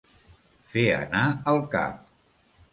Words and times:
Fer 0.71 0.85
anar 0.95 1.23
el 1.53 1.63
cap. 1.77 2.03